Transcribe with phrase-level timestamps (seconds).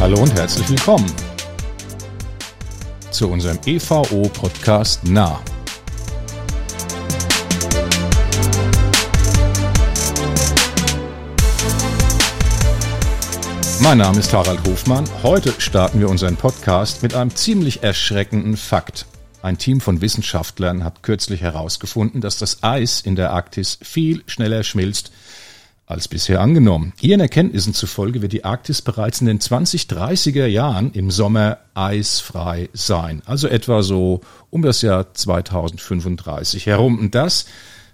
[0.00, 1.12] Hallo und herzlich willkommen
[3.10, 5.42] zu unserem EVO-Podcast Nah.
[13.82, 15.04] Mein Name ist Harald Hofmann.
[15.22, 19.04] Heute starten wir unseren Podcast mit einem ziemlich erschreckenden Fakt.
[19.42, 24.62] Ein Team von Wissenschaftlern hat kürzlich herausgefunden, dass das Eis in der Arktis viel schneller
[24.62, 25.12] schmilzt
[25.90, 26.92] als bisher angenommen.
[27.00, 33.22] Ihren Erkenntnissen zufolge wird die Arktis bereits in den 2030er Jahren im Sommer eisfrei sein.
[33.26, 36.98] Also etwa so um das Jahr 2035 herum.
[36.98, 37.46] Und das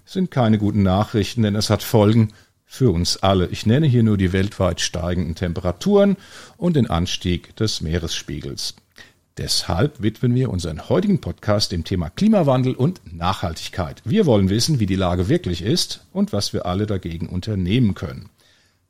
[0.05, 2.29] sind keine guten Nachrichten, denn es hat Folgen
[2.65, 3.47] für uns alle.
[3.47, 6.17] Ich nenne hier nur die weltweit steigenden Temperaturen
[6.57, 8.75] und den Anstieg des Meeresspiegels.
[9.37, 14.01] Deshalb widmen wir unseren heutigen Podcast dem Thema Klimawandel und Nachhaltigkeit.
[14.03, 18.29] Wir wollen wissen, wie die Lage wirklich ist und was wir alle dagegen unternehmen können.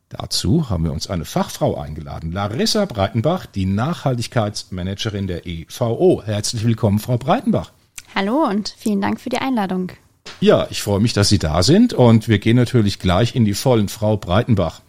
[0.07, 6.23] Dazu haben wir uns eine Fachfrau eingeladen, Larissa Breitenbach, die Nachhaltigkeitsmanagerin der EVO.
[6.25, 7.73] Herzlich willkommen, Frau Breitenbach.
[8.15, 9.91] Hallo und vielen Dank für die Einladung.
[10.39, 13.53] Ja, ich freue mich, dass Sie da sind und wir gehen natürlich gleich in die
[13.53, 13.89] Vollen.
[13.89, 14.81] Frau Breitenbach,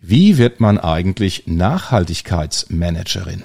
[0.00, 3.44] wie wird man eigentlich Nachhaltigkeitsmanagerin?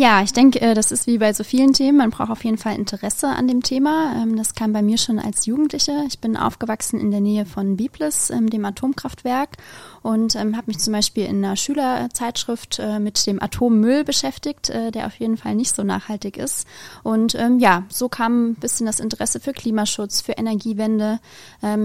[0.00, 1.98] Ja, ich denke, äh, das ist wie bei so vielen Themen.
[1.98, 4.12] Man braucht auf jeden Fall Interesse an dem Thema.
[4.14, 6.04] Ähm, das kam bei mir schon als Jugendliche.
[6.06, 9.56] Ich bin aufgewachsen in der Nähe von Biblis, ähm, dem Atomkraftwerk
[10.02, 14.92] und ähm, habe mich zum Beispiel in einer Schülerzeitschrift äh, mit dem Atommüll beschäftigt, äh,
[14.92, 16.68] der auf jeden Fall nicht so nachhaltig ist.
[17.02, 21.18] Und ja, so kam ein bisschen das Interesse für Klimaschutz, für Energiewende.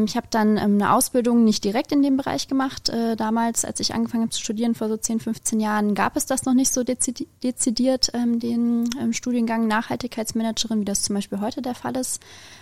[0.05, 2.91] Ich habe dann eine Ausbildung nicht direkt in dem Bereich gemacht.
[3.17, 6.45] Damals, als ich angefangen habe zu studieren, vor so 10, 15 Jahren, gab es das
[6.45, 11.75] noch nicht so dezidiert, ähm, den ähm, Studiengang Nachhaltigkeitsmanagerin, wie das zum Beispiel heute der
[11.75, 12.21] Fall ist.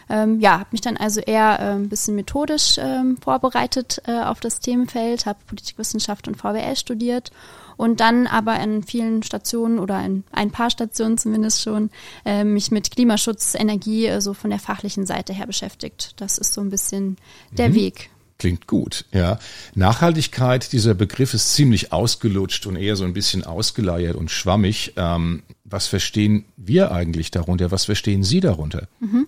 [0.09, 4.39] Ähm, ja, habe mich dann also eher äh, ein bisschen methodisch ähm, vorbereitet äh, auf
[4.39, 7.31] das Themenfeld, habe Politikwissenschaft und VWL studiert
[7.77, 11.89] und dann aber in vielen Stationen oder in ein paar Stationen zumindest schon
[12.25, 16.13] äh, mich mit Klimaschutz, Energie äh, so von der fachlichen Seite her beschäftigt.
[16.17, 17.17] Das ist so ein bisschen
[17.51, 17.75] der mhm.
[17.75, 18.09] Weg.
[18.41, 19.37] Klingt gut, ja.
[19.75, 24.93] Nachhaltigkeit, dieser Begriff ist ziemlich ausgelutscht und eher so ein bisschen ausgeleiert und schwammig.
[24.97, 27.69] Ähm, was verstehen wir eigentlich darunter?
[27.69, 28.87] Was verstehen Sie darunter?
[28.99, 29.27] Mhm.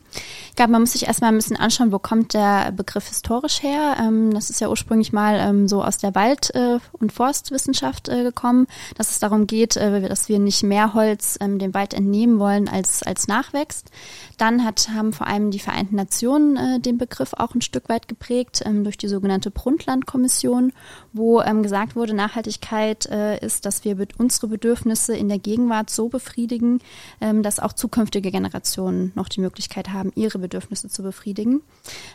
[0.54, 3.96] Ich glaube, man muss sich erstmal ein bisschen anschauen, wo kommt der Begriff historisch her.
[4.00, 8.22] Ähm, das ist ja ursprünglich mal ähm, so aus der Wald- äh, und Forstwissenschaft äh,
[8.22, 12.38] gekommen, dass es darum geht, äh, dass wir nicht mehr Holz ähm, dem Wald entnehmen
[12.38, 13.90] wollen, als, als nachwächst.
[14.38, 18.64] Dann hat, haben vor allem die Vereinten Nationen den Begriff auch ein Stück weit geprägt
[18.84, 20.74] durch die sogenannte Brundtland-Kommission,
[21.14, 26.80] wo gesagt wurde, Nachhaltigkeit ist, dass wir unsere Bedürfnisse in der Gegenwart so befriedigen, befriedigen,
[27.22, 31.62] ähm, dass auch zukünftige Generationen noch die Möglichkeit haben, ihre Bedürfnisse zu befriedigen.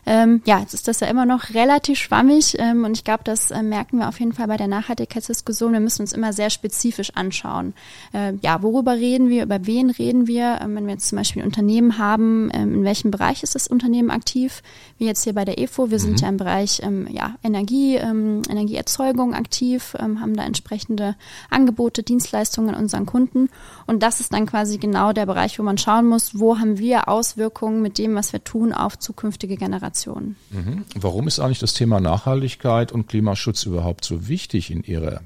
[0.06, 3.50] Ähm, ja, jetzt ist das ja immer noch relativ schwammig ähm, und ich glaube, das
[3.50, 5.72] äh, merken wir auf jeden Fall bei der Nachhaltigkeitsdiskussion.
[5.72, 7.75] Wir müssen uns immer sehr spezifisch anschauen.
[8.12, 10.61] Äh, ja, worüber reden wir, über wen reden wir?
[10.62, 13.67] Ähm, wenn wir jetzt zum Beispiel ein Unternehmen haben, ähm, in welchem Bereich ist das
[13.67, 14.62] Unternehmen aktiv?
[14.99, 16.03] Wie jetzt hier bei der EFO, wir mhm.
[16.03, 21.17] sind ja im Bereich ähm, ja, Energie, Energieerzeugung aktiv, haben da entsprechende
[21.50, 23.49] Angebote, Dienstleistungen an unseren Kunden
[23.87, 27.09] und das ist dann quasi genau der Bereich, wo man schauen muss, wo haben wir
[27.09, 30.37] Auswirkungen mit dem, was wir tun, auf zukünftige Generationen.
[30.51, 30.84] Mhm.
[30.95, 35.21] Warum ist eigentlich das Thema Nachhaltigkeit und Klimaschutz überhaupt so wichtig in Ihrer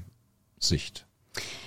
[0.59, 1.05] Sicht?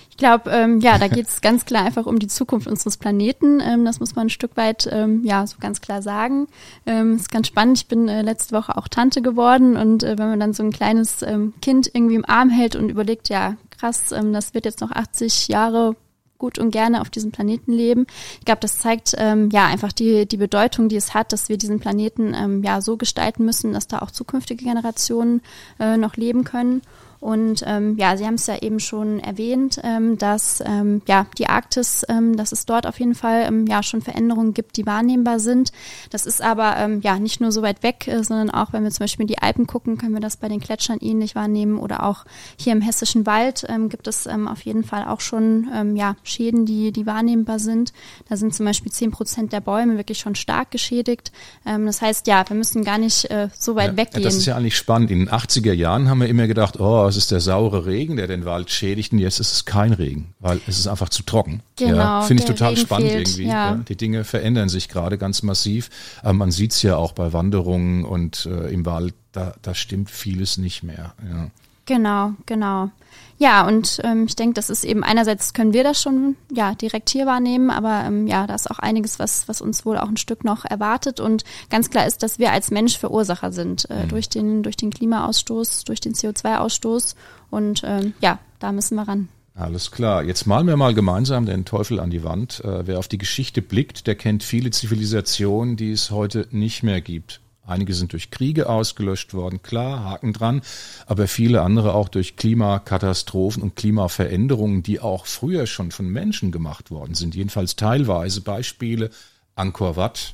[0.09, 3.59] Ich glaube, ähm, ja, da geht es ganz klar einfach um die Zukunft unseres Planeten.
[3.59, 6.47] Ähm, das muss man ein Stück weit, ähm, ja, so ganz klar sagen.
[6.87, 7.77] Ähm, ist ganz spannend.
[7.77, 10.71] Ich bin äh, letzte Woche auch Tante geworden und äh, wenn man dann so ein
[10.71, 14.81] kleines ähm, Kind irgendwie im Arm hält und überlegt, ja, krass, ähm, das wird jetzt
[14.81, 15.95] noch 80 Jahre
[16.37, 18.07] gut und gerne auf diesem Planeten leben.
[18.39, 21.57] Ich glaube, das zeigt ähm, ja einfach die, die Bedeutung, die es hat, dass wir
[21.57, 25.41] diesen Planeten ähm, ja so gestalten müssen, dass da auch zukünftige Generationen
[25.79, 26.81] äh, noch leben können.
[27.19, 31.47] Und ähm, ja, Sie haben es ja eben schon erwähnt, ähm, dass ähm, ja die
[31.47, 35.39] Arktis, ähm, dass es dort auf jeden Fall ähm, ja schon Veränderungen gibt, die wahrnehmbar
[35.39, 35.71] sind.
[36.11, 38.91] Das ist aber ähm, ja nicht nur so weit weg, äh, sondern auch wenn wir
[38.91, 42.03] zum Beispiel in die Alpen gucken, können wir das bei den Gletschern ähnlich wahrnehmen oder
[42.03, 42.25] auch
[42.59, 46.15] hier im hessischen Wald ähm, gibt es ähm, auf jeden Fall auch schon ähm, ja
[46.23, 47.93] Schäden, die die wahrnehmbar sind.
[48.29, 51.31] Da sind zum Beispiel zehn Prozent der Bäume wirklich schon stark geschädigt.
[51.65, 54.23] Ähm, das heißt ja, wir müssen gar nicht äh, so weit ja, weggehen.
[54.23, 55.11] Das ist ja eigentlich spannend.
[55.11, 58.27] In den 80er Jahren haben wir immer gedacht, oh es ist der saure Regen, der
[58.27, 61.61] den Wald schädigt und jetzt ist es kein Regen, weil es ist einfach zu trocken.
[61.75, 63.47] Genau, ja, Finde ich total Regen spannend fehlt, irgendwie.
[63.47, 63.57] Ja.
[63.71, 65.89] Ja, die Dinge verändern sich gerade ganz massiv.
[66.21, 70.09] Aber man sieht es ja auch bei Wanderungen und äh, im Wald, da, da stimmt
[70.09, 71.13] vieles nicht mehr.
[71.29, 71.51] Ja.
[71.87, 72.91] Genau, genau.
[73.39, 77.09] Ja, und ähm, ich denke, das ist eben einerseits können wir das schon ja direkt
[77.09, 80.17] hier wahrnehmen, aber ähm, ja, da ist auch einiges, was was uns wohl auch ein
[80.17, 84.09] Stück noch erwartet und ganz klar ist, dass wir als Mensch Verursacher sind äh, mhm.
[84.09, 87.15] durch den durch den Klimaausstoß, durch den CO2-Ausstoß
[87.51, 89.29] und ähm, ja, da müssen wir ran.
[89.53, 90.23] Alles klar.
[90.23, 92.63] Jetzt malen wir mal gemeinsam den Teufel an die Wand.
[92.63, 97.01] Äh, wer auf die Geschichte blickt, der kennt viele Zivilisationen, die es heute nicht mehr
[97.01, 97.39] gibt.
[97.67, 100.61] Einige sind durch Kriege ausgelöscht worden, klar, Haken dran,
[101.05, 106.91] aber viele andere auch durch Klimakatastrophen und Klimaveränderungen, die auch früher schon von Menschen gemacht
[106.91, 108.41] worden sind, jedenfalls teilweise.
[108.41, 109.09] Beispiele
[109.55, 110.33] Angkor Wat,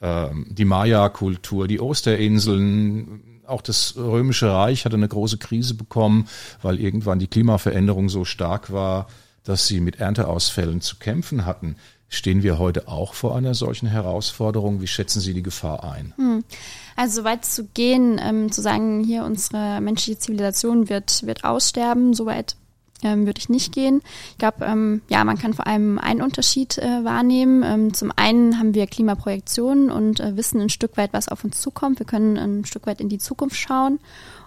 [0.00, 6.28] äh, die Maya-Kultur, die Osterinseln, auch das Römische Reich hatte eine große Krise bekommen,
[6.62, 9.08] weil irgendwann die Klimaveränderung so stark war,
[9.50, 11.74] dass sie mit Ernteausfällen zu kämpfen hatten.
[12.08, 14.80] Stehen wir heute auch vor einer solchen Herausforderung?
[14.80, 16.12] Wie schätzen Sie die Gefahr ein?
[16.16, 16.44] Hm.
[16.96, 22.14] Also so weit zu gehen, ähm, zu sagen, hier unsere menschliche Zivilisation wird, wird aussterben,
[22.14, 22.56] so weit
[23.02, 24.02] ähm, würde ich nicht gehen.
[24.32, 27.62] Ich glaube, ähm, ja, man kann vor allem einen Unterschied äh, wahrnehmen.
[27.64, 31.60] Ähm, zum einen haben wir Klimaprojektionen und äh, wissen ein Stück weit, was auf uns
[31.60, 31.98] zukommt.
[31.98, 33.98] Wir können ein Stück weit in die Zukunft schauen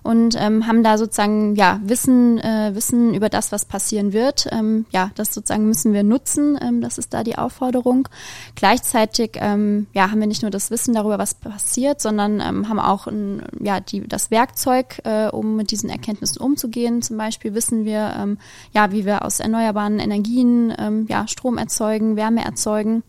[0.03, 4.47] und ähm, haben da sozusagen ja Wissen äh, Wissen über das, was passieren wird.
[4.51, 6.59] Ähm, ja, das sozusagen müssen wir nutzen.
[6.61, 8.09] Ähm, das ist da die Aufforderung.
[8.55, 12.79] Gleichzeitig ähm, ja haben wir nicht nur das Wissen darüber, was passiert, sondern ähm, haben
[12.79, 17.01] auch ein, ja die das Werkzeug, äh, um mit diesen Erkenntnissen umzugehen.
[17.01, 18.37] Zum Beispiel wissen wir ähm,
[18.73, 23.03] ja, wie wir aus erneuerbaren Energien ähm, ja Strom erzeugen, Wärme erzeugen.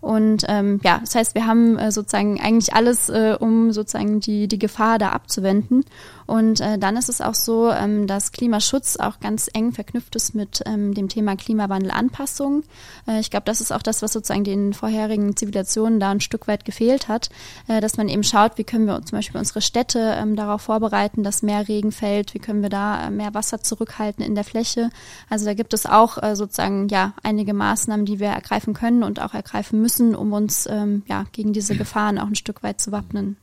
[0.00, 4.48] Und ähm, ja, das heißt, wir haben äh, sozusagen eigentlich alles, äh, um sozusagen die,
[4.48, 5.84] die Gefahr da abzuwenden.
[6.30, 10.32] Und äh, dann ist es auch so, ähm, dass Klimaschutz auch ganz eng verknüpft ist
[10.32, 12.62] mit ähm, dem Thema Klimawandelanpassung.
[13.08, 16.46] Äh, ich glaube, das ist auch das, was sozusagen den vorherigen Zivilisationen da ein Stück
[16.46, 17.30] weit gefehlt hat,
[17.66, 21.24] äh, dass man eben schaut, wie können wir zum Beispiel unsere Städte ähm, darauf vorbereiten,
[21.24, 24.90] dass mehr Regen fällt, wie können wir da äh, mehr Wasser zurückhalten in der Fläche.
[25.28, 29.20] Also da gibt es auch äh, sozusagen ja einige Maßnahmen, die wir ergreifen können und
[29.20, 32.92] auch ergreifen müssen, um uns ähm, ja gegen diese Gefahren auch ein Stück weit zu
[32.92, 33.36] wappnen.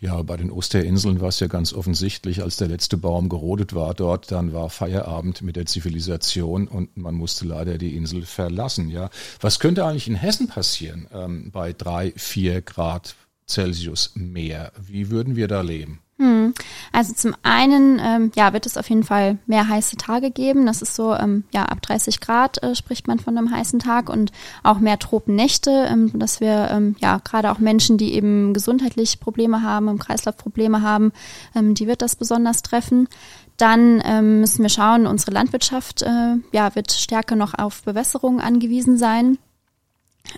[0.00, 3.94] Ja, bei den Osterinseln war es ja ganz offensichtlich, als der letzte Baum gerodet war
[3.94, 8.88] dort, dann war Feierabend mit der Zivilisation und man musste leider die Insel verlassen.
[8.88, 13.14] Ja, was könnte eigentlich in Hessen passieren ähm, bei drei, vier Grad
[13.46, 14.72] Celsius mehr?
[14.80, 16.00] Wie würden wir da leben?
[16.22, 16.54] Hm.
[16.92, 20.66] Also zum einen ähm, ja, wird es auf jeden Fall mehr heiße Tage geben.
[20.66, 24.08] Das ist so, ähm, ja, ab 30 Grad äh, spricht man von einem heißen Tag
[24.08, 24.30] und
[24.62, 29.62] auch mehr Tropennächte, ähm, dass wir ähm, ja gerade auch Menschen, die eben gesundheitlich Probleme
[29.62, 31.10] haben, im Kreislauf Probleme haben,
[31.56, 33.08] ähm, die wird das besonders treffen.
[33.56, 38.96] Dann ähm, müssen wir schauen, unsere Landwirtschaft äh, ja, wird stärker noch auf Bewässerung angewiesen
[38.96, 39.38] sein.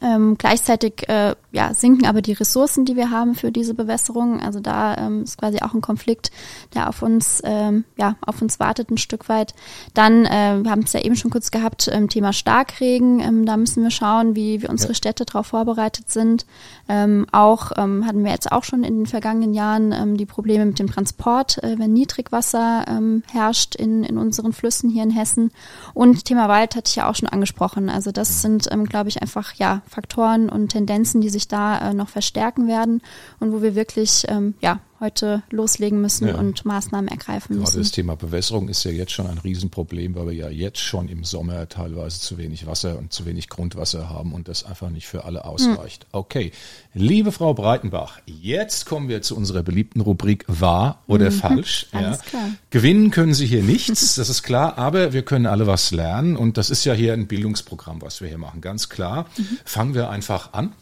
[0.03, 4.41] Ähm, gleichzeitig äh, ja, sinken aber die Ressourcen, die wir haben für diese Bewässerung.
[4.41, 6.31] Also da ähm, ist quasi auch ein Konflikt,
[6.75, 9.55] der auf uns, ähm, ja, auf uns wartet ein Stück weit.
[9.95, 13.21] Dann, äh, wir haben es ja eben schon kurz gehabt, ähm, Thema Starkregen.
[13.21, 14.97] Ähm, da müssen wir schauen, wie, wie unsere ja.
[14.97, 16.45] Städte darauf vorbereitet sind.
[16.89, 20.67] Ähm, auch ähm, hatten wir jetzt auch schon in den vergangenen Jahren ähm, die Probleme
[20.67, 25.53] mit dem Transport, äh, wenn Niedrigwasser ähm, herrscht in, in unseren Flüssen hier in Hessen.
[25.95, 27.89] Und Thema Wald hatte ich ja auch schon angesprochen.
[27.89, 31.95] Also das sind, ähm, glaube ich, einfach ja Faktoren und Tendenzen, die sich da äh,
[31.95, 33.03] noch verstärken werden
[33.41, 36.37] und wo wir wirklich ähm, ja heute loslegen müssen ja.
[36.37, 37.73] und Maßnahmen ergreifen müssen.
[37.73, 41.09] Gerade das Thema Bewässerung ist ja jetzt schon ein Riesenproblem, weil wir ja jetzt schon
[41.09, 45.07] im Sommer teilweise zu wenig Wasser und zu wenig Grundwasser haben und das einfach nicht
[45.07, 46.05] für alle ausreicht.
[46.05, 46.09] Hm.
[46.13, 46.53] Okay,
[46.95, 51.35] liebe Frau Breitenbach, jetzt kommen wir zu unserer beliebten Rubrik wahr oder mhm.
[51.35, 51.87] falsch.
[51.93, 52.25] Alles ja.
[52.25, 52.49] klar.
[52.71, 56.57] Gewinnen können Sie hier nichts, das ist klar, aber wir können alle was lernen und
[56.57, 59.27] das ist ja hier ein Bildungsprogramm, was wir hier machen, ganz klar.
[59.37, 59.59] Mhm.
[59.65, 60.73] Fangen wir einfach an.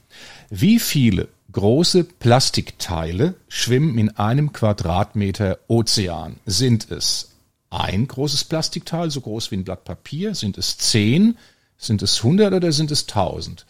[0.50, 6.36] Wie viele große Plastikteile schwimmen in einem Quadratmeter Ozean?
[6.46, 7.30] Sind es
[7.70, 10.34] ein großes Plastikteil, so groß wie ein Blatt Papier?
[10.34, 11.36] Sind es zehn?
[11.78, 13.66] Sind es hundert oder sind es tausend?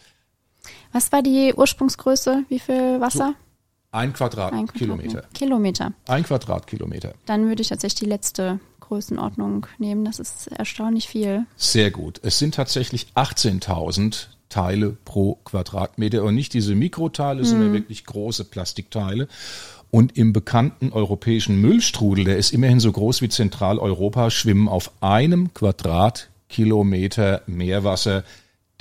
[0.91, 2.43] Was war die Ursprungsgröße?
[2.49, 3.35] Wie viel Wasser?
[3.37, 3.43] So
[3.91, 5.23] ein Quadratkilometer.
[5.33, 5.93] Kilometer.
[6.07, 7.13] Ein Quadratkilometer.
[7.25, 10.03] Dann würde ich tatsächlich die letzte Größenordnung nehmen.
[10.03, 11.45] Das ist erstaunlich viel.
[11.57, 12.19] Sehr gut.
[12.23, 17.45] Es sind tatsächlich 18.000 Teile pro Quadratmeter und nicht diese Mikroteile, mhm.
[17.45, 19.27] sondern wirklich große Plastikteile.
[19.91, 25.53] Und im bekannten europäischen Müllstrudel, der ist immerhin so groß wie Zentraleuropa, schwimmen auf einem
[25.53, 28.23] Quadratkilometer Meerwasser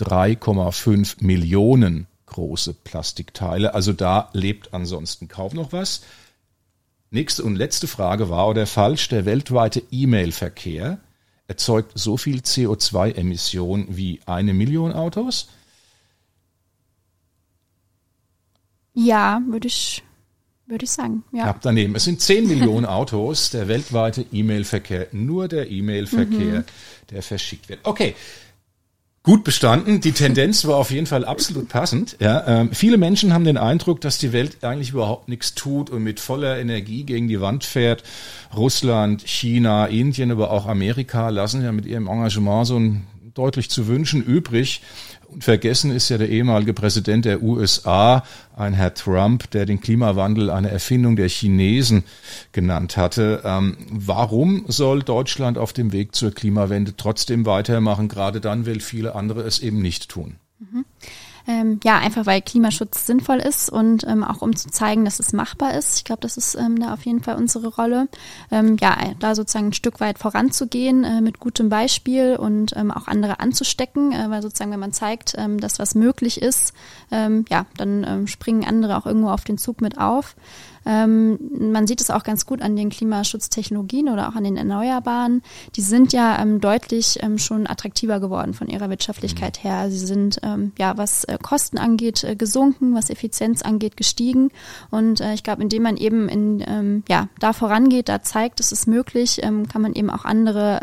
[0.00, 3.74] 3,5 Millionen große Plastikteile.
[3.74, 6.02] Also da lebt ansonsten kaum noch was.
[7.10, 10.98] Nächste und letzte Frage war oder falsch, der weltweite E-Mail-Verkehr
[11.48, 15.48] erzeugt so viel CO2-Emissionen wie eine Million Autos?
[18.94, 20.02] Ja, würde ich,
[20.66, 21.24] würde ich sagen.
[21.32, 21.44] Ja.
[21.44, 21.94] Ab daneben.
[21.94, 26.64] Es sind 10 Millionen Autos, der weltweite E-Mail-Verkehr, nur der E-Mail-Verkehr, mhm.
[27.10, 27.80] der verschickt wird.
[27.84, 28.14] Okay.
[29.24, 30.00] Gut bestanden.
[30.00, 32.16] Die Tendenz war auf jeden Fall absolut passend.
[32.18, 36.02] Ja, ähm, viele Menschen haben den Eindruck, dass die Welt eigentlich überhaupt nichts tut und
[36.02, 38.02] mit voller Energie gegen die Wand fährt.
[38.56, 43.86] Russland, China, Indien, aber auch Amerika lassen ja mit ihrem Engagement so ein deutlich zu
[43.86, 44.82] wünschen übrig.
[45.28, 48.22] Und vergessen ist ja der ehemalige Präsident der USA,
[48.54, 52.04] ein Herr Trump, der den Klimawandel eine Erfindung der Chinesen
[52.52, 53.40] genannt hatte.
[53.44, 59.14] Ähm, warum soll Deutschland auf dem Weg zur Klimawende trotzdem weitermachen, gerade dann, weil viele
[59.14, 60.36] andere es eben nicht tun?
[60.58, 60.84] Mhm.
[61.46, 65.32] Ähm, ja, einfach weil Klimaschutz sinnvoll ist und ähm, auch um zu zeigen, dass es
[65.32, 65.98] machbar ist.
[65.98, 68.08] Ich glaube, das ist ähm, da auf jeden Fall unsere Rolle.
[68.50, 73.08] Ähm, ja, da sozusagen ein Stück weit voranzugehen äh, mit gutem Beispiel und ähm, auch
[73.08, 76.74] andere anzustecken, äh, weil sozusagen, wenn man zeigt, ähm, dass was möglich ist,
[77.10, 80.34] ja, dann springen andere auch irgendwo auf den Zug mit auf.
[80.84, 81.38] Ähm,
[81.72, 85.42] man sieht es auch ganz gut an den Klimaschutztechnologien oder auch an den Erneuerbaren.
[85.76, 89.68] Die sind ja ähm, deutlich ähm, schon attraktiver geworden von ihrer Wirtschaftlichkeit mhm.
[89.68, 89.90] her.
[89.90, 94.50] Sie sind ähm, ja, was äh, Kosten angeht, äh, gesunken, was Effizienz angeht, gestiegen.
[94.90, 98.72] Und äh, ich glaube, indem man eben in, ähm, ja, da vorangeht, da zeigt, es
[98.72, 100.80] ist möglich, ähm, kann man eben auch andere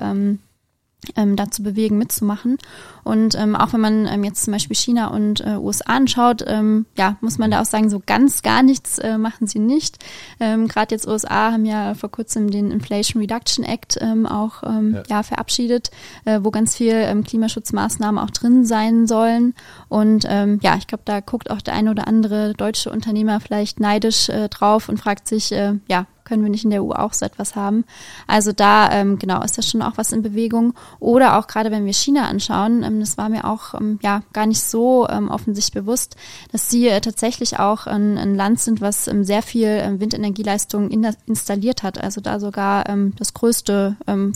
[1.15, 2.57] ähm, dazu bewegen, mitzumachen.
[3.03, 6.85] Und ähm, auch wenn man ähm, jetzt zum Beispiel China und äh, USA anschaut, ähm,
[6.97, 9.97] ja, muss man da auch sagen, so ganz gar nichts äh, machen sie nicht.
[10.39, 14.95] Ähm, Gerade jetzt USA haben ja vor kurzem den Inflation Reduction Act ähm, auch ähm,
[14.95, 15.03] ja.
[15.09, 15.89] ja verabschiedet,
[16.25, 19.55] äh, wo ganz viel ähm, Klimaschutzmaßnahmen auch drin sein sollen.
[19.87, 23.79] Und ähm, ja, ich glaube, da guckt auch der eine oder andere deutsche Unternehmer vielleicht
[23.79, 27.13] neidisch äh, drauf und fragt sich, äh, ja, können wir nicht in der EU auch
[27.13, 27.83] so etwas haben?
[28.27, 30.75] Also da, ähm, genau, ist ja schon auch was in Bewegung.
[30.99, 34.45] Oder auch gerade wenn wir China anschauen, ähm, das war mir auch ähm, ja gar
[34.45, 36.15] nicht so ähm, offensichtlich bewusst,
[36.51, 40.91] dass sie äh, tatsächlich auch ein, ein, Land sind, was ähm, sehr viel ähm, Windenergieleistung
[40.91, 42.01] in, installiert hat.
[42.01, 44.33] Also da sogar ähm, das größte ähm,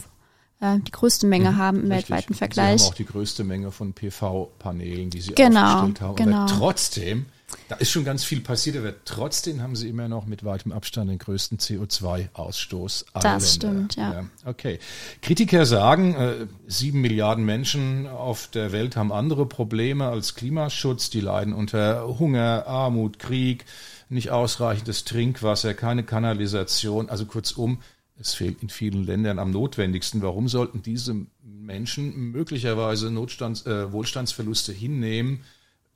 [0.60, 2.10] äh, die größte Menge mhm, haben im richtig.
[2.10, 2.82] weltweiten Vergleich.
[2.82, 6.16] Sie haben auch die größte Menge von PV-Paneelen, die sie genau, aufgestellt haben.
[6.16, 6.38] Genau.
[6.38, 7.26] Aber trotzdem
[7.68, 11.10] da ist schon ganz viel passiert, aber trotzdem haben sie immer noch mit weitem Abstand
[11.10, 13.06] den größten CO2-Ausstoß.
[13.14, 13.40] Das Länder.
[13.42, 14.14] stimmt, ja.
[14.14, 14.26] ja.
[14.46, 14.80] Okay.
[15.22, 21.10] Kritiker sagen, äh, sieben Milliarden Menschen auf der Welt haben andere Probleme als Klimaschutz.
[21.10, 23.66] Die leiden unter Hunger, Armut, Krieg,
[24.10, 27.10] nicht ausreichendes Trinkwasser, keine Kanalisation.
[27.10, 27.80] Also kurzum,
[28.20, 30.22] es fehlt in vielen Ländern am notwendigsten.
[30.22, 35.42] Warum sollten diese Menschen möglicherweise Notstands, äh, Wohlstandsverluste hinnehmen?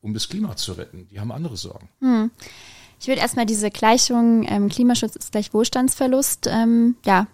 [0.02, 1.08] Um das Klima zu retten.
[1.12, 1.90] Die haben andere Sorgen.
[2.00, 2.32] Hm.
[3.00, 7.28] Ich würde erstmal diese Gleichung ähm, Klimaschutz ist gleich Wohlstandsverlust ähm, ja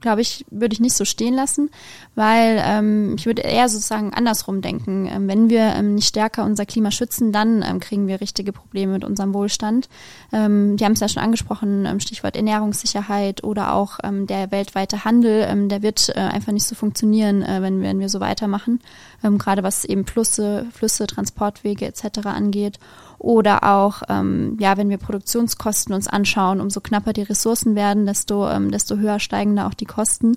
[0.00, 1.70] glaube ich, würde ich nicht so stehen lassen,
[2.14, 5.08] weil ähm, ich würde eher sozusagen andersrum denken.
[5.10, 8.92] Ähm, wenn wir ähm, nicht stärker unser Klima schützen, dann ähm, kriegen wir richtige Probleme
[8.92, 9.88] mit unserem Wohlstand.
[10.32, 15.04] Ähm, die haben es ja schon angesprochen, ähm, Stichwort Ernährungssicherheit oder auch ähm, der weltweite
[15.04, 18.80] Handel, ähm, der wird äh, einfach nicht so funktionieren, äh, wenn, wenn wir so weitermachen,
[19.22, 22.26] ähm, gerade was eben Flüsse, Flüsse, Transportwege etc.
[22.26, 22.78] angeht.
[23.20, 28.48] Oder auch, ähm, ja, wenn wir Produktionskosten uns anschauen, umso knapper die Ressourcen werden, desto,
[28.48, 30.36] ähm, desto höher steigen da auch die Kosten.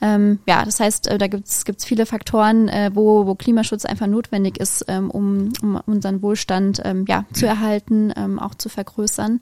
[0.00, 4.06] Ähm, ja, das heißt, äh, da gibt's gibt's viele Faktoren, äh, wo, wo Klimaschutz einfach
[4.06, 9.40] notwendig ist, ähm, um, um unseren Wohlstand ähm, ja, zu erhalten, ähm, auch zu vergrößern.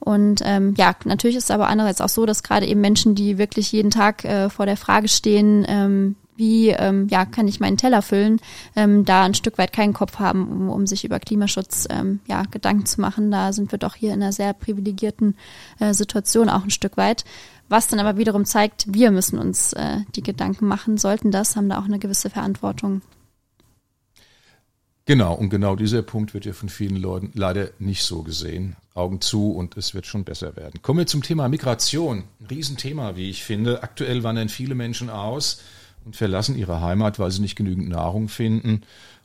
[0.00, 3.38] Und ähm, ja, natürlich ist es aber andererseits auch so, dass gerade eben Menschen, die
[3.38, 7.76] wirklich jeden Tag äh, vor der Frage stehen, ähm, wie ähm, ja, kann ich meinen
[7.76, 8.40] Teller füllen,
[8.76, 12.42] ähm, da ein Stück weit keinen Kopf haben, um, um sich über Klimaschutz ähm, ja,
[12.50, 13.30] Gedanken zu machen.
[13.30, 15.36] Da sind wir doch hier in einer sehr privilegierten
[15.80, 17.24] äh, Situation auch ein Stück weit.
[17.68, 21.68] Was dann aber wiederum zeigt, wir müssen uns äh, die Gedanken machen, sollten das, haben
[21.68, 23.00] da auch eine gewisse Verantwortung.
[25.06, 28.76] Genau, und genau dieser Punkt wird ja von vielen Leuten leider nicht so gesehen.
[28.94, 30.80] Augen zu und es wird schon besser werden.
[30.80, 32.24] Kommen wir zum Thema Migration.
[32.40, 33.82] Ein Riesenthema, wie ich finde.
[33.82, 35.60] Aktuell wandern viele Menschen aus
[36.04, 38.82] und verlassen ihre Heimat, weil sie nicht genügend Nahrung finden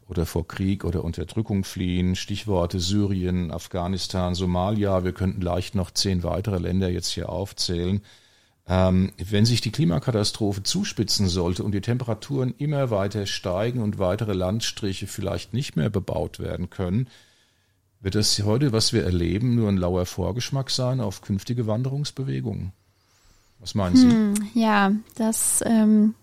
[0.07, 2.15] oder vor Krieg oder Unterdrückung fliehen.
[2.15, 5.03] Stichworte Syrien, Afghanistan, Somalia.
[5.03, 8.01] Wir könnten leicht noch zehn weitere Länder jetzt hier aufzählen.
[8.67, 14.33] Ähm, wenn sich die Klimakatastrophe zuspitzen sollte und die Temperaturen immer weiter steigen und weitere
[14.33, 17.07] Landstriche vielleicht nicht mehr bebaut werden können,
[18.01, 22.71] wird das heute, was wir erleben, nur ein lauer Vorgeschmack sein auf künftige Wanderungsbewegungen?
[23.59, 24.09] Was meinen Sie?
[24.09, 26.15] Hm, ja, das ähm,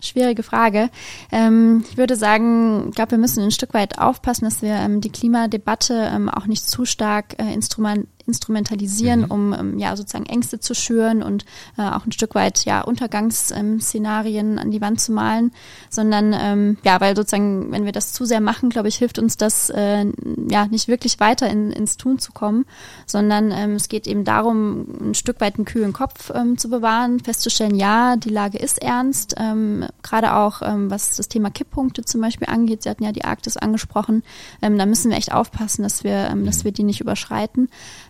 [0.00, 0.90] Schwierige Frage.
[1.32, 5.00] Ähm, ich würde sagen, ich glaube, wir müssen ein Stück weit aufpassen, dass wir ähm,
[5.00, 9.30] die Klimadebatte ähm, auch nicht zu stark äh, instrument instrumentalisieren, mhm.
[9.30, 11.44] um ähm, ja sozusagen Ängste zu schüren und
[11.76, 15.52] äh, auch ein Stück weit ja Untergangsszenarien ähm, an die Wand zu malen,
[15.90, 19.36] sondern ähm, ja, weil sozusagen, wenn wir das zu sehr machen, glaube ich, hilft uns
[19.36, 20.06] das äh,
[20.48, 22.66] ja nicht wirklich weiter in, ins Tun zu kommen,
[23.06, 27.20] sondern ähm, es geht eben darum, ein Stück weit einen kühlen Kopf ähm, zu bewahren,
[27.20, 32.20] festzustellen, ja, die Lage ist ernst, ähm, gerade auch ähm, was das Thema Kipppunkte zum
[32.20, 32.82] Beispiel angeht.
[32.82, 34.22] Sie hatten ja die Arktis angesprochen.
[34.62, 37.68] Ähm, da müssen wir echt aufpassen, dass wir, ähm, dass wir die nicht überschreiten.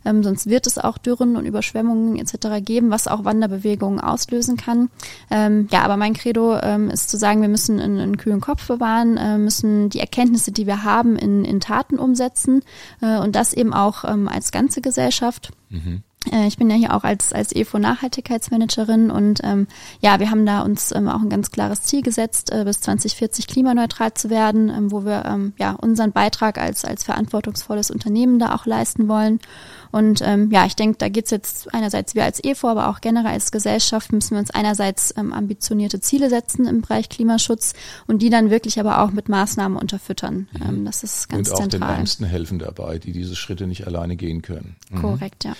[0.08, 2.64] Ähm, sonst wird es auch Dürren und Überschwemmungen etc.
[2.64, 4.90] geben, was auch Wanderbewegungen auslösen kann.
[5.30, 8.66] Ähm, ja, aber mein Credo ähm, ist zu sagen, wir müssen einen, einen kühlen Kopf
[8.66, 12.62] bewahren, äh, müssen die Erkenntnisse, die wir haben, in, in Taten umsetzen
[13.02, 15.50] äh, und das eben auch ähm, als ganze Gesellschaft.
[15.68, 16.02] Mhm.
[16.32, 19.66] Äh, ich bin ja hier auch als, als EFO Nachhaltigkeitsmanagerin und ähm,
[20.00, 23.46] ja, wir haben da uns ähm, auch ein ganz klares Ziel gesetzt, äh, bis 2040
[23.46, 28.54] klimaneutral zu werden, ähm, wo wir ähm, ja unseren Beitrag als, als verantwortungsvolles Unternehmen da
[28.54, 29.40] auch leisten wollen.
[29.90, 33.32] Und ähm, ja, ich denke, da geht's jetzt einerseits wir als EFO, aber auch generell
[33.32, 37.72] als Gesellschaft müssen wir uns einerseits ähm, ambitionierte Ziele setzen im Bereich Klimaschutz
[38.06, 40.48] und die dann wirklich aber auch mit Maßnahmen unterfüttern.
[40.52, 40.68] Mhm.
[40.68, 41.92] Ähm, das ist ganz und auch zentral.
[41.92, 44.76] den Ängsten helfen dabei, die diese Schritte nicht alleine gehen können.
[44.90, 45.00] Mhm.
[45.00, 45.54] Korrekt, ja.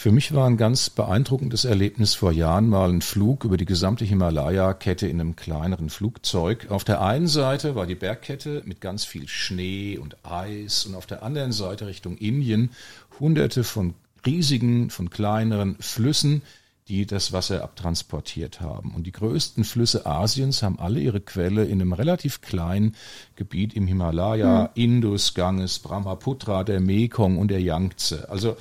[0.00, 4.06] Für mich war ein ganz beeindruckendes Erlebnis vor Jahren mal ein Flug über die gesamte
[4.06, 6.68] Himalaya-Kette in einem kleineren Flugzeug.
[6.70, 11.04] Auf der einen Seite war die Bergkette mit ganz viel Schnee und Eis und auf
[11.04, 12.70] der anderen Seite Richtung Indien
[13.18, 13.92] hunderte von
[14.24, 16.40] riesigen, von kleineren Flüssen,
[16.88, 18.94] die das Wasser abtransportiert haben.
[18.94, 22.96] Und die größten Flüsse Asiens haben alle ihre Quelle in einem relativ kleinen
[23.36, 24.82] Gebiet im Himalaya, mhm.
[24.82, 28.30] Indus, Ganges, Brahmaputra, der Mekong und der Yangtze.
[28.30, 28.56] Also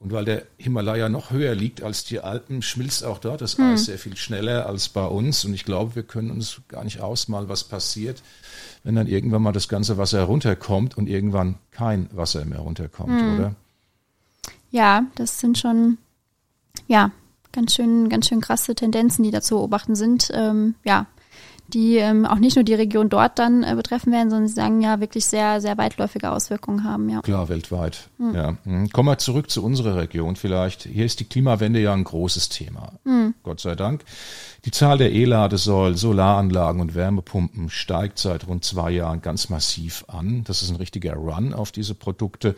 [0.00, 3.74] und weil der Himalaya noch höher liegt als die Alpen, schmilzt auch dort das hm.
[3.74, 5.44] Eis sehr viel schneller als bei uns.
[5.44, 8.22] Und ich glaube, wir können uns gar nicht ausmalen, was passiert,
[8.82, 13.38] wenn dann irgendwann mal das ganze Wasser herunterkommt und irgendwann kein Wasser mehr runterkommt, hm.
[13.38, 13.54] oder?
[14.70, 15.98] Ja, das sind schon,
[16.88, 17.10] ja,
[17.52, 20.30] ganz schön, ganz schön krasse Tendenzen, die da zu beobachten sind.
[20.32, 21.06] Ähm, ja,
[21.70, 24.80] die ähm, auch nicht nur die Region dort dann äh, betreffen werden, sondern sie sagen
[24.80, 27.08] ja wirklich sehr, sehr weitläufige Auswirkungen haben.
[27.08, 27.22] Ja.
[27.22, 28.08] Klar, weltweit.
[28.18, 28.34] Mhm.
[28.34, 28.56] Ja.
[28.64, 28.90] Mhm.
[28.90, 30.82] Kommen wir zurück zu unserer Region vielleicht.
[30.82, 32.92] Hier ist die Klimawende ja ein großes Thema.
[33.04, 33.34] Mhm.
[33.42, 34.04] Gott sei Dank.
[34.64, 40.44] Die Zahl der E-Ladesäulen, Solaranlagen und Wärmepumpen steigt seit rund zwei Jahren ganz massiv an.
[40.44, 42.56] Das ist ein richtiger Run auf diese Produkte.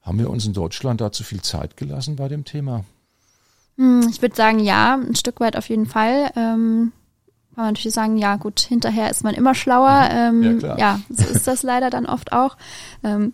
[0.00, 2.84] Haben wir uns in Deutschland da zu viel Zeit gelassen bei dem Thema?
[3.76, 6.30] Hm, ich würde sagen, ja, ein Stück weit auf jeden Fall.
[6.36, 6.92] Ähm
[7.54, 10.08] kann man natürlich sagen, ja gut, hinterher ist man immer schlauer.
[10.32, 10.42] Mhm.
[10.42, 12.56] Ähm, ja, ja, so ist das leider dann oft auch.
[13.04, 13.32] Ähm,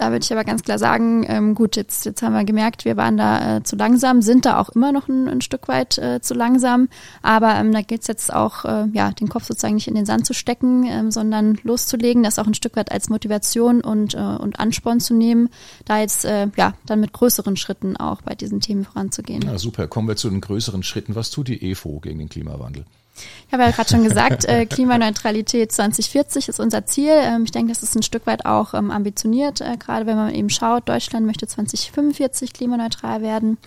[0.00, 2.96] da würde ich aber ganz klar sagen, ähm, gut, jetzt, jetzt haben wir gemerkt, wir
[2.96, 6.22] waren da äh, zu langsam, sind da auch immer noch ein, ein Stück weit äh,
[6.22, 6.88] zu langsam.
[7.20, 10.06] Aber ähm, da gilt es jetzt auch, äh, ja, den Kopf sozusagen nicht in den
[10.06, 14.18] Sand zu stecken, ähm, sondern loszulegen, das auch ein Stück weit als Motivation und, äh,
[14.18, 15.50] und Ansporn zu nehmen,
[15.84, 19.42] da jetzt äh, ja dann mit größeren Schritten auch bei diesen Themen voranzugehen.
[19.42, 19.86] Ja, super.
[19.86, 21.14] Kommen wir zu den größeren Schritten.
[21.14, 22.86] Was tut die EFO gegen den Klimawandel?
[23.50, 27.12] Ich habe ja gerade schon gesagt, äh, Klimaneutralität 2040 ist unser Ziel.
[27.12, 30.32] Ähm, ich denke, das ist ein Stück weit auch ähm, ambitioniert, äh, gerade wenn man
[30.32, 33.58] eben schaut, Deutschland möchte 2045 klimaneutral werden.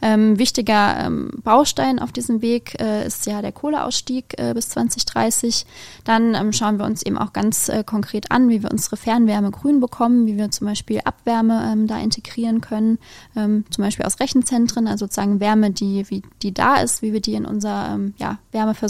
[0.00, 5.66] Ähm, wichtiger ähm, Baustein auf diesem Weg äh, ist ja der Kohleausstieg äh, bis 2030.
[6.04, 9.50] Dann ähm, schauen wir uns eben auch ganz äh, konkret an, wie wir unsere Fernwärme
[9.50, 12.98] grün bekommen, wie wir zum Beispiel Abwärme ähm, da integrieren können,
[13.34, 17.34] zum Beispiel aus Rechenzentren, also sozusagen Wärme, die, wie, die da ist, wie wir die
[17.34, 18.38] in unser ja,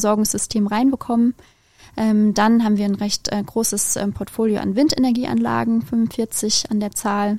[0.03, 1.35] Wärmeversorgungssystem reinbekommen.
[1.97, 6.93] Ähm, dann haben wir ein recht äh, großes ähm, Portfolio an Windenergieanlagen, 45 an der
[6.93, 7.39] Zahl.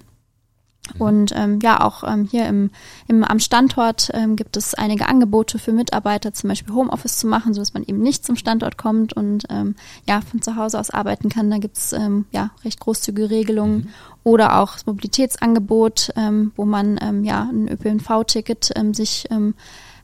[0.99, 2.69] Und ähm, ja, auch ähm, hier im,
[3.07, 7.53] im, am Standort ähm, gibt es einige Angebote für Mitarbeiter, zum Beispiel Homeoffice zu machen,
[7.53, 9.75] so dass man eben nicht zum Standort kommt und ähm,
[10.07, 11.49] ja von zu Hause aus arbeiten kann.
[11.49, 13.87] Da gibt's ähm, ja recht großzügige Regelungen mhm.
[14.25, 19.55] oder auch das Mobilitätsangebot, ähm, wo man ähm, ja ein ÖPNV-Ticket ähm, sich ähm,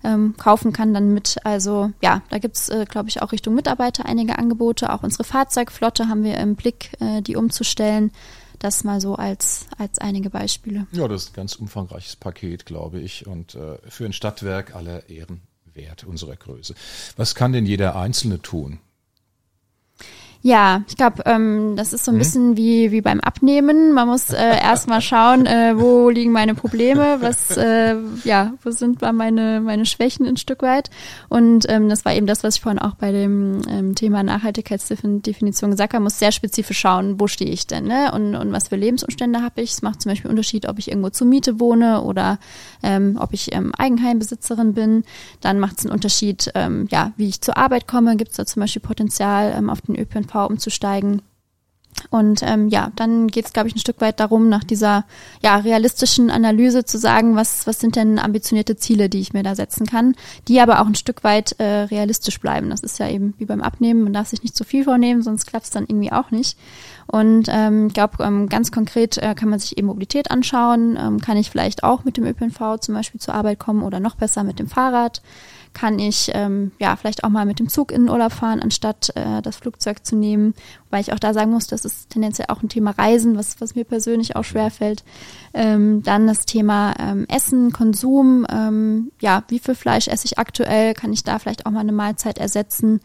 [0.04, 1.38] ähm, kaufen kann dann mit.
[1.44, 4.92] Also ja, da gibt's, äh, glaube ich, auch Richtung Mitarbeiter einige Angebote.
[4.94, 8.12] Auch unsere Fahrzeugflotte haben wir im Blick, äh, die umzustellen.
[8.60, 10.86] Das mal so als, als einige Beispiele.
[10.92, 13.26] Ja, das ist ein ganz umfangreiches Paket, glaube ich.
[13.26, 15.42] Und äh, für ein Stadtwerk aller Ehren
[15.74, 16.76] wert unserer Größe.
[17.16, 18.80] Was kann denn jeder Einzelne tun?
[20.42, 22.20] Ja, ich glaube, ähm, das ist so ein mhm.
[22.20, 23.92] bisschen wie, wie beim Abnehmen.
[23.92, 29.02] Man muss äh, erstmal schauen, äh, wo liegen meine Probleme, was, äh, ja, wo sind
[29.02, 30.90] meine, meine Schwächen ein Stück weit.
[31.28, 35.72] Und ähm, das war eben das, was ich vorhin auch bei dem ähm, Thema Nachhaltigkeitsdefinition
[35.72, 38.14] gesagt habe, muss sehr spezifisch schauen, wo stehe ich denn, ne?
[38.14, 39.72] Und, und was für Lebensumstände habe ich.
[39.72, 42.40] Es macht zum Beispiel Unterschied, ob ich irgendwo zur Miete wohne oder
[42.82, 45.04] ähm, ob ich ähm, Eigenheimbesitzerin bin.
[45.42, 48.16] Dann macht es einen Unterschied, ähm, ja, wie ich zur Arbeit komme.
[48.16, 51.22] Gibt es da zum Beispiel Potenzial ähm, auf den ÖPNV ÖPNV umzusteigen.
[52.12, 55.06] Und ähm, ja, dann geht es, glaube ich, ein Stück weit darum, nach dieser
[55.42, 59.54] ja, realistischen Analyse zu sagen, was, was sind denn ambitionierte Ziele, die ich mir da
[59.54, 60.16] setzen kann,
[60.48, 62.70] die aber auch ein Stück weit äh, realistisch bleiben.
[62.70, 65.46] Das ist ja eben wie beim Abnehmen, man darf sich nicht zu viel vornehmen, sonst
[65.48, 66.58] klappt es dann irgendwie auch nicht.
[67.06, 70.98] Und ähm, ich glaube, ähm, ganz konkret äh, kann man sich eben Mobilität anschauen.
[70.98, 74.16] Ähm, kann ich vielleicht auch mit dem ÖPNV zum Beispiel zur Arbeit kommen oder noch
[74.16, 75.22] besser mit dem Fahrrad?
[75.74, 79.12] Kann ich ähm, ja vielleicht auch mal mit dem Zug in den Urlaub fahren, anstatt
[79.16, 80.54] äh, das Flugzeug zu nehmen.
[80.90, 83.76] Weil ich auch da sagen muss, das ist tendenziell auch ein Thema Reisen, was, was
[83.76, 85.04] mir persönlich auch schwerfällt.
[85.54, 88.46] Ähm, dann das Thema ähm, Essen, Konsum.
[88.50, 90.94] Ähm, ja, wie viel Fleisch esse ich aktuell?
[90.94, 93.02] Kann ich da vielleicht auch mal eine Mahlzeit ersetzen?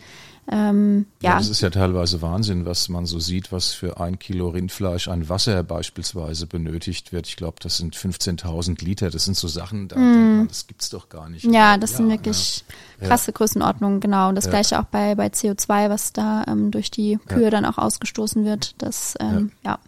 [0.50, 1.30] Ähm, ja.
[1.30, 1.38] ja.
[1.38, 5.28] das ist ja teilweise Wahnsinn, was man so sieht, was für ein Kilo Rindfleisch an
[5.28, 7.26] Wasser beispielsweise benötigt wird.
[7.26, 9.10] Ich glaube, das sind 15.000 Liter.
[9.10, 10.00] Das sind so Sachen, da mm.
[10.00, 11.44] denkt man, das gibt's doch gar nicht.
[11.44, 12.64] Ja, das ja, sind wirklich
[13.00, 13.08] ja.
[13.08, 14.28] krasse Größenordnungen, genau.
[14.28, 17.78] Und das gleiche auch bei, bei CO2, was da ähm, durch die Kühe dann auch
[17.78, 18.74] ausgestoßen wird.
[18.78, 19.78] Das, ähm, ja.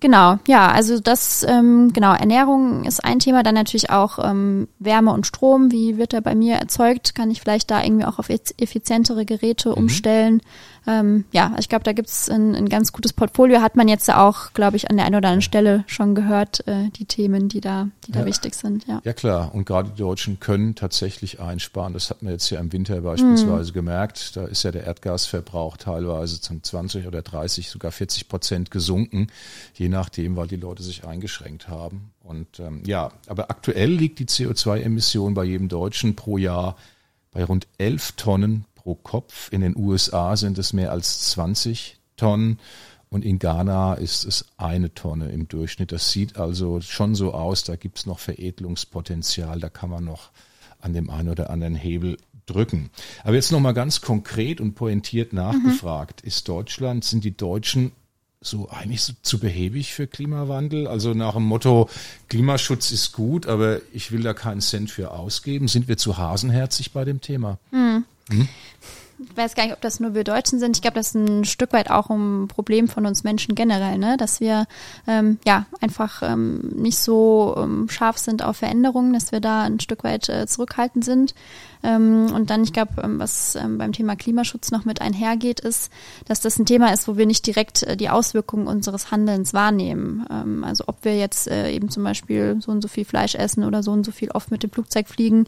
[0.00, 5.12] Genau, ja, also das, ähm, genau, Ernährung ist ein Thema, dann natürlich auch ähm, Wärme
[5.12, 8.30] und Strom, wie wird er bei mir erzeugt, kann ich vielleicht da irgendwie auch auf
[8.30, 9.74] effizientere Geräte mhm.
[9.74, 10.40] umstellen,
[10.86, 13.60] ähm, ja, ich glaube, da gibt's ein, ein ganz gutes Portfolio.
[13.60, 16.88] Hat man jetzt auch, glaube ich, an der einen oder anderen Stelle schon gehört, äh,
[16.96, 18.86] die Themen, die da, die da wichtig sind.
[18.86, 19.00] Ja.
[19.04, 19.54] ja, klar.
[19.54, 21.92] Und gerade die Deutschen können tatsächlich einsparen.
[21.92, 23.74] Das hat man jetzt ja im Winter beispielsweise mhm.
[23.74, 24.36] gemerkt.
[24.36, 29.28] Da ist ja der Erdgasverbrauch teilweise zum 20 oder 30, sogar 40 Prozent gesunken,
[29.74, 32.12] je nachdem, weil die Leute sich eingeschränkt haben.
[32.22, 36.76] Und ähm, ja, aber aktuell liegt die CO2-Emission bei jedem Deutschen pro Jahr
[37.32, 39.52] bei rund 11 Tonnen pro Kopf.
[39.52, 42.58] In den USA sind es mehr als 20 Tonnen
[43.10, 45.92] und in Ghana ist es eine Tonne im Durchschnitt.
[45.92, 50.30] Das sieht also schon so aus, da gibt es noch Veredelungspotenzial, da kann man noch
[50.80, 52.16] an dem einen oder anderen Hebel
[52.46, 52.90] drücken.
[53.22, 56.22] Aber jetzt nochmal ganz konkret und pointiert nachgefragt.
[56.22, 56.28] Mhm.
[56.28, 57.92] Ist Deutschland, sind die Deutschen
[58.40, 60.86] so eigentlich so zu behäbig für Klimawandel?
[60.86, 61.90] Also nach dem Motto,
[62.28, 65.68] Klimaschutz ist gut, aber ich will da keinen Cent für ausgeben.
[65.68, 67.58] Sind wir zu hasenherzig bei dem Thema?
[67.70, 68.04] Mhm.
[68.30, 68.48] Mhm
[69.22, 70.76] ich weiß gar nicht, ob das nur wir Deutschen sind.
[70.76, 74.16] Ich glaube, das ist ein Stück weit auch ein Problem von uns Menschen generell, ne?
[74.16, 74.66] dass wir
[75.06, 79.80] ähm, ja einfach ähm, nicht so ähm, scharf sind auf Veränderungen, dass wir da ein
[79.80, 81.34] Stück weit äh, zurückhaltend sind.
[81.82, 85.90] Ähm, und dann, ich glaube, ähm, was ähm, beim Thema Klimaschutz noch mit einhergeht, ist,
[86.26, 90.26] dass das ein Thema ist, wo wir nicht direkt äh, die Auswirkungen unseres Handelns wahrnehmen.
[90.62, 93.82] Also ob wir jetzt äh, eben zum Beispiel so und so viel Fleisch essen oder
[93.82, 95.46] so und so viel oft mit dem Flugzeug fliegen,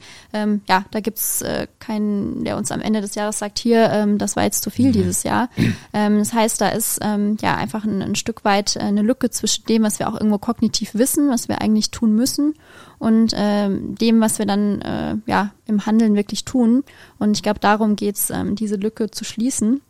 [0.69, 4.45] ja, da gibt's äh, keinen, der uns am Ende des Jahres sagt, hier, das war
[4.45, 4.93] jetzt zu viel mhm.
[4.93, 5.49] dieses Jahr.
[5.93, 9.99] Das heißt, da ist ja einfach ein, ein Stück weit eine Lücke zwischen dem, was
[9.99, 12.55] wir auch irgendwo kognitiv wissen, was wir eigentlich tun müssen
[13.03, 16.85] und ähm, dem, was wir dann äh, ja im Handeln wirklich tun.
[17.19, 19.81] Und ich glaube, darum geht's, ähm, diese Lücke zu schließen.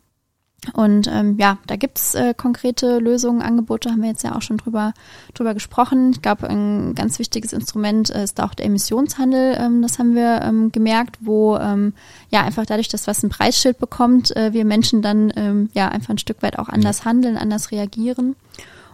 [0.73, 4.57] Und ähm, ja, da gibt's äh, konkrete Lösungen, Angebote, haben wir jetzt ja auch schon
[4.57, 4.95] drüber,
[5.35, 6.09] drüber gesprochen.
[6.09, 10.71] Ich glaube, ein ganz wichtiges Instrument ist auch der Emissionshandel, ähm, das haben wir ähm,
[10.71, 11.93] gemerkt, wo ähm,
[12.31, 16.09] ja einfach dadurch, dass was ein Preisschild bekommt, äh, wir Menschen dann ähm, ja einfach
[16.09, 18.35] ein Stück weit auch anders handeln, anders reagieren.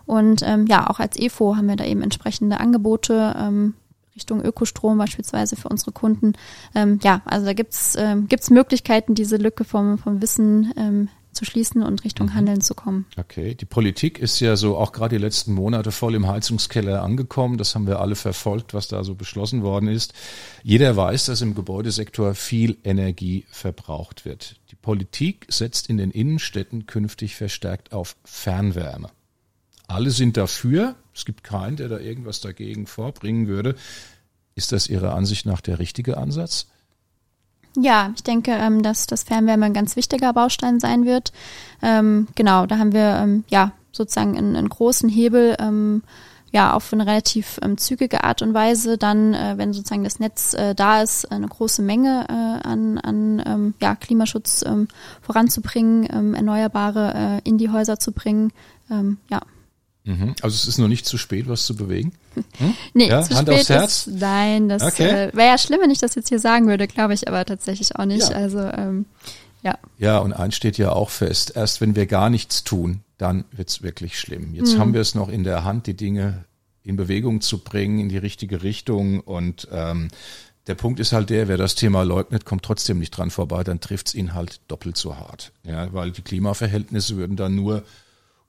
[0.05, 3.75] Und ähm, ja, auch als EFO haben wir da eben entsprechende Angebote, ähm,
[4.19, 6.34] Richtung Ökostrom beispielsweise für unsere Kunden.
[6.75, 11.45] Ähm, ja, also da gibt's ähm, gibt's Möglichkeiten, diese Lücke vom, vom Wissen ähm, zu
[11.45, 12.34] schließen und Richtung mhm.
[12.34, 13.05] Handeln zu kommen.
[13.17, 17.58] Okay, die Politik ist ja so auch gerade die letzten Monate voll im Heizungskeller angekommen.
[17.58, 20.13] Das haben wir alle verfolgt, was da so beschlossen worden ist.
[20.63, 24.58] Jeder weiß, dass im Gebäudesektor viel Energie verbraucht wird.
[24.71, 29.10] Die Politik setzt in den Innenstädten künftig verstärkt auf Fernwärme.
[29.88, 30.95] Alle sind dafür.
[31.19, 33.75] Es gibt keinen, der da irgendwas dagegen vorbringen würde.
[34.55, 36.67] Ist das Ihrer Ansicht nach der richtige Ansatz?
[37.75, 41.34] Ja, ich denke, ähm, dass das Fernwärme ein ganz wichtiger Baustein sein wird.
[41.82, 45.58] Ähm, genau, da haben wir ähm, ja sozusagen einen, großen Hebel
[46.51, 50.53] ja auf eine relativ ähm, zügige Art und Weise dann, äh, wenn sozusagen das Netz
[50.53, 54.88] äh, da ist, eine große Menge äh, an, an ähm, ja, Klimaschutz ähm,
[55.21, 58.51] voranzubringen, Erneuerbare äh, in die Häuser zu bringen.
[59.29, 59.41] Ja.
[60.09, 60.35] Mhm.
[60.41, 62.13] Also es ist noch nicht zu spät, was zu bewegen?
[62.57, 62.73] Hm?
[62.95, 64.07] Nee, ja, zu Hand spät aufs Herz?
[64.07, 65.27] Ist, nein, das okay.
[65.27, 67.95] äh, wäre ja schlimm, wenn ich das jetzt hier sagen würde, glaube ich aber tatsächlich
[67.95, 68.29] auch nicht.
[68.29, 68.35] Ja.
[68.35, 69.05] Also ähm,
[69.61, 69.77] ja.
[69.99, 73.83] Ja, und eins steht ja auch fest, erst wenn wir gar nichts tun, dann wird's
[73.83, 74.55] wirklich schlimm.
[74.55, 74.79] Jetzt mhm.
[74.79, 76.45] haben wir es noch in der Hand, die Dinge
[76.81, 79.19] in Bewegung zu bringen, in die richtige Richtung.
[79.19, 80.07] Und ähm,
[80.65, 83.79] der Punkt ist halt der, wer das Thema leugnet, kommt trotzdem nicht dran vorbei, dann
[83.79, 85.51] trifft's ihn halt doppelt so hart.
[85.63, 87.83] Ja, weil die Klimaverhältnisse würden dann nur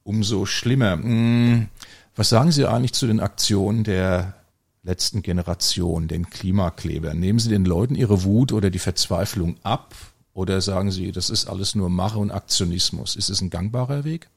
[0.05, 0.93] umso schlimmer.
[0.93, 1.69] Hm,
[2.17, 4.35] was sagen Sie eigentlich zu den Aktionen der
[4.83, 7.19] letzten Generation, den Klimaklebern?
[7.19, 9.95] Nehmen Sie den Leuten ihre Wut oder die Verzweiflung ab?
[10.33, 13.17] Oder sagen Sie, das ist alles nur Mache und Aktionismus?
[13.17, 14.29] Ist es ein gangbarer Weg?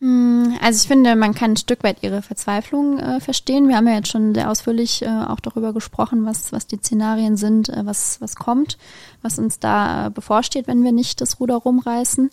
[0.00, 3.68] Hm, also ich finde, man kann ein Stück weit ihre Verzweiflung äh, verstehen.
[3.68, 7.36] Wir haben ja jetzt schon sehr ausführlich äh, auch darüber gesprochen, was, was die Szenarien
[7.36, 8.78] sind, äh, was, was kommt,
[9.22, 12.30] was uns da äh, bevorsteht, wenn wir nicht das Ruder rumreißen.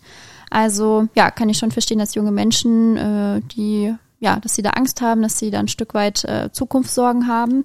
[0.50, 4.70] Also ja, kann ich schon verstehen, dass junge Menschen, äh, die ja, dass sie da
[4.70, 7.64] Angst haben, dass sie da ein Stück weit äh, Zukunftssorgen haben.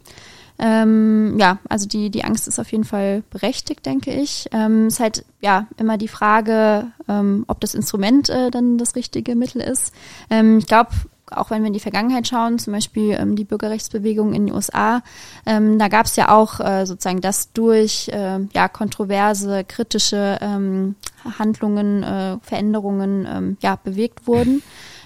[0.59, 4.47] Ähm, ja, also die, die Angst ist auf jeden Fall berechtigt, denke ich.
[4.51, 9.35] Ähm, ist halt ja immer die Frage, ähm, ob das Instrument äh, dann das richtige
[9.35, 9.91] Mittel ist.
[10.29, 10.91] Ähm, ich glaube,
[11.31, 15.01] auch wenn wir in die Vergangenheit schauen, zum Beispiel ähm, die Bürgerrechtsbewegung in den USA,
[15.45, 20.95] ähm, da gab es ja auch äh, sozusagen, dass durch äh, ja kontroverse, kritische ähm,
[21.37, 24.61] Handlungen, äh, Veränderungen ähm, ja bewegt wurden.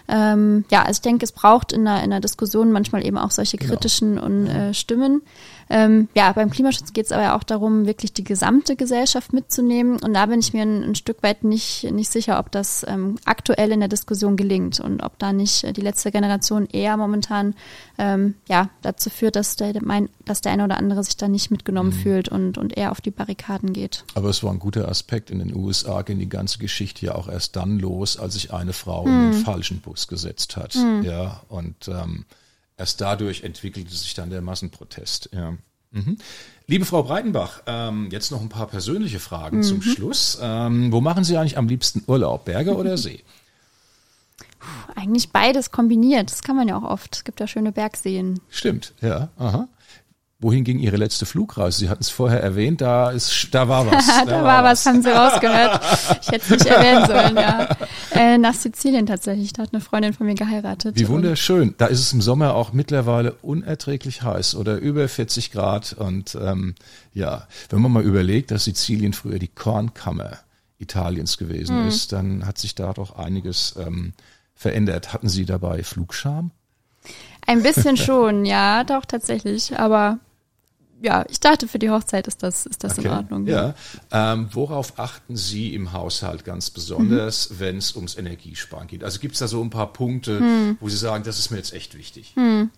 [0.08, 3.32] Ähm, ja, also ich denke, es braucht in einer, in einer Diskussion manchmal eben auch
[3.32, 3.74] solche genau.
[3.74, 4.26] kritischen genau.
[4.26, 5.22] und äh, Stimmen.
[5.70, 9.98] Ähm, ja, beim Klimaschutz geht es aber auch darum, wirklich die gesamte Gesellschaft mitzunehmen.
[10.00, 13.18] Und da bin ich mir ein, ein Stück weit nicht, nicht sicher, ob das ähm,
[13.26, 17.56] aktuell in der Diskussion gelingt und ob da nicht die letzte Generation eher momentan
[17.98, 21.50] ähm, ja, dazu führt, dass der, mein, dass der eine oder andere sich da nicht
[21.50, 22.02] mitgenommen mhm.
[22.02, 24.04] fühlt und, und eher auf die Barrikaden geht.
[24.14, 25.32] Aber es war ein guter Aspekt.
[25.32, 28.74] In den USA ging die ganze Geschichte ja auch erst dann los, als sich eine
[28.74, 29.12] Frau mhm.
[29.12, 30.76] in den falschen Bus gesetzt hat.
[30.76, 31.04] Mhm.
[31.04, 32.26] Ja, und ähm,
[32.78, 35.30] erst dadurch entwickelte sich dann der Massenprotest.
[35.34, 35.58] Ja.
[35.92, 36.18] Mhm.
[36.68, 39.64] Liebe Frau Breitenbach, ähm, jetzt noch ein paar persönliche Fragen mhm.
[39.64, 40.38] zum Schluss.
[40.42, 43.24] Ähm, wo machen Sie eigentlich am liebsten Urlaub, Berge oder See?
[44.96, 46.32] Eigentlich beides kombiniert.
[46.32, 47.16] Das kann man ja auch oft.
[47.16, 48.40] Es gibt ja schöne Bergseen.
[48.50, 49.30] Stimmt, ja.
[49.38, 49.68] Aha.
[50.40, 51.80] Wohin ging Ihre letzte Flugreise?
[51.80, 54.06] Sie hatten es vorher erwähnt, da ist, da war was.
[54.26, 55.82] Da, da war was, haben Sie rausgehört.
[56.22, 57.70] Ich hätte es nicht erwähnen sollen, ja.
[58.12, 60.98] Äh, nach Sizilien tatsächlich, da hat eine Freundin von mir geheiratet.
[60.98, 61.76] Wie wunderschön.
[61.78, 65.92] Da ist es im Sommer auch mittlerweile unerträglich heiß oder über 40 Grad.
[65.94, 66.76] Und ähm,
[67.14, 70.38] ja, wenn man mal überlegt, dass Sizilien früher die Kornkammer
[70.78, 71.88] Italiens gewesen mhm.
[71.90, 74.14] ist, dann hat sich da doch einiges ähm,
[74.54, 75.12] verändert.
[75.12, 76.52] Hatten Sie dabei Flugscham?
[77.46, 79.78] Ein bisschen schon, ja, doch tatsächlich.
[79.78, 80.20] Aber
[81.02, 83.08] ja, ich dachte, für die Hochzeit ist das, ist das okay.
[83.08, 83.48] in Ordnung.
[83.48, 83.76] Ja.
[84.12, 84.34] ja.
[84.34, 87.60] Ähm, worauf achten Sie im Haushalt ganz besonders, mhm.
[87.60, 89.04] wenn es ums Energiesparen geht?
[89.04, 90.78] Also gibt es da so ein paar Punkte, mhm.
[90.80, 92.34] wo Sie sagen, das ist mir jetzt echt wichtig?
[92.36, 92.72] Mhm.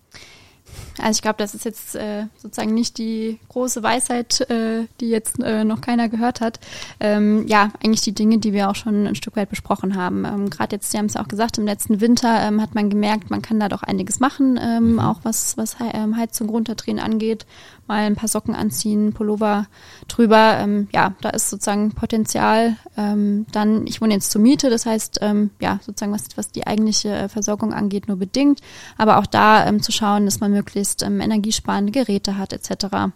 [1.01, 5.41] Also ich glaube, das ist jetzt äh, sozusagen nicht die große Weisheit, äh, die jetzt
[5.41, 6.60] äh, noch keiner gehört hat.
[6.99, 10.25] Ähm, ja, eigentlich die Dinge, die wir auch schon ein Stück weit besprochen haben.
[10.25, 12.89] Ähm, Gerade jetzt, Sie haben es ja auch gesagt, im letzten Winter ähm, hat man
[12.89, 14.99] gemerkt, man kann da doch einiges machen, ähm, mhm.
[14.99, 17.45] auch was, was ähm, Heizung runterdrehen angeht
[17.88, 19.67] mal ein paar Socken anziehen, Pullover
[20.08, 20.58] drüber.
[20.60, 22.76] Ähm, ja, da ist sozusagen Potenzial.
[22.95, 26.67] Ähm, dann, ich wohne jetzt zur Miete, das heißt, ähm, ja, sozusagen was, was die
[26.67, 28.62] eigentliche äh, Versorgung angeht, nur bedingt.
[28.97, 33.12] Aber auch da ähm, zu schauen, dass man möglichst ähm, energiesparende Geräte hat, etc.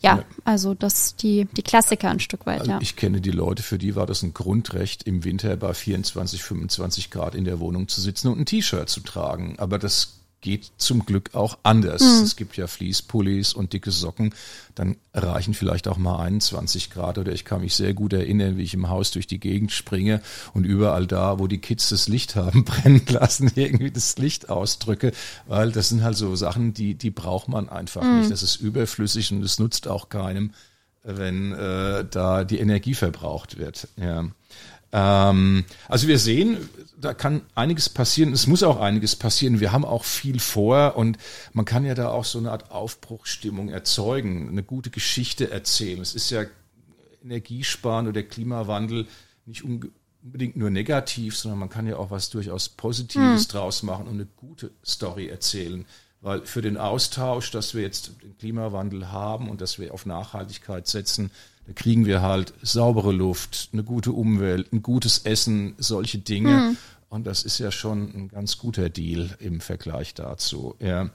[0.00, 2.60] Ja, also das die die Klassiker ein Stück weit.
[2.60, 2.78] Also ja.
[2.80, 7.10] Ich kenne die Leute, für die war das ein Grundrecht, im Winter bei 24, 25
[7.10, 9.56] Grad in der Wohnung zu sitzen und ein T-Shirt zu tragen.
[9.58, 12.02] Aber das geht zum Glück auch anders.
[12.02, 12.24] Mhm.
[12.24, 14.34] Es gibt ja Fließpullis und dicke Socken,
[14.74, 18.62] dann reichen vielleicht auch mal 21 Grad oder ich kann mich sehr gut erinnern, wie
[18.62, 20.20] ich im Haus durch die Gegend springe
[20.54, 25.12] und überall da, wo die Kids das Licht haben brennen lassen, irgendwie das Licht ausdrücke,
[25.46, 28.20] weil das sind halt so Sachen, die, die braucht man einfach mhm.
[28.20, 28.30] nicht.
[28.30, 30.52] Das ist überflüssig und es nutzt auch keinem,
[31.02, 33.88] wenn äh, da die Energie verbraucht wird.
[33.96, 34.26] Ja.
[34.92, 36.68] Ähm, also wir sehen,
[37.00, 38.32] da kann einiges passieren.
[38.32, 39.60] Es muss auch einiges passieren.
[39.60, 41.18] Wir haben auch viel vor und
[41.52, 46.00] man kann ja da auch so eine Art Aufbruchsstimmung erzeugen, eine gute Geschichte erzählen.
[46.00, 46.44] Es ist ja
[47.22, 49.06] Energiesparen oder Klimawandel
[49.44, 53.48] nicht unbedingt nur negativ, sondern man kann ja auch was durchaus Positives hm.
[53.48, 55.84] draus machen und eine gute Story erzählen.
[56.20, 60.88] Weil für den Austausch, dass wir jetzt den Klimawandel haben und dass wir auf Nachhaltigkeit
[60.88, 61.30] setzen,
[61.68, 66.70] da kriegen wir halt saubere Luft, eine gute Umwelt, ein gutes Essen, solche Dinge.
[66.70, 66.76] Mhm.
[67.10, 70.76] Und das ist ja schon ein ganz guter Deal im Vergleich dazu.
[70.78, 71.10] Ja,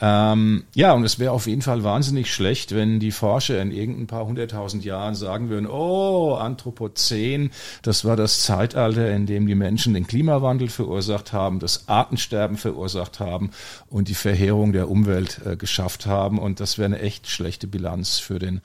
[0.00, 4.06] ähm, ja und es wäre auf jeden Fall wahnsinnig schlecht, wenn die Forscher in irgendein
[4.06, 7.50] paar hunderttausend Jahren sagen würden, oh, Anthropozän,
[7.82, 13.20] das war das Zeitalter, in dem die Menschen den Klimawandel verursacht haben, das Artensterben verursacht
[13.20, 13.50] haben
[13.88, 16.38] und die Verheerung der Umwelt äh, geschafft haben.
[16.38, 18.62] Und das wäre eine echt schlechte Bilanz für den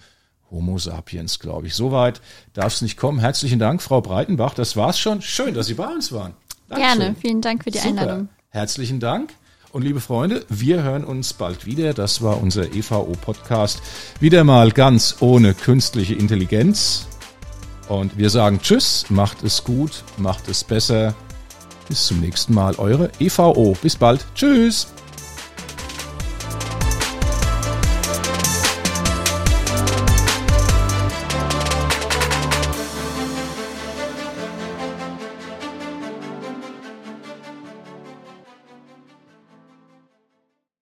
[0.54, 1.76] Homo sapiens, glaube ich.
[1.76, 2.22] Soweit
[2.54, 3.20] darf es nicht kommen.
[3.20, 4.54] Herzlichen Dank, Frau Breitenbach.
[4.54, 5.22] Das war's schon.
[5.22, 6.34] Schön, dass Sie bei uns waren.
[6.70, 7.00] Dankeschön.
[7.00, 7.16] Gerne.
[7.20, 7.89] Vielen Dank für die Super.
[7.89, 8.30] Einladung.
[8.50, 9.34] Herzlichen Dank.
[9.72, 11.96] Und liebe Freunde, wir hören uns bald wieder.
[11.96, 13.82] Das war unser EVO-Podcast.
[14.20, 17.08] Wieder mal ganz ohne künstliche Intelligenz.
[17.89, 21.16] Und wir sagen Tschüss, macht es gut, macht es besser.
[21.89, 23.76] Bis zum nächsten Mal, eure EVO.
[23.82, 24.24] Bis bald.
[24.36, 24.88] Tschüss.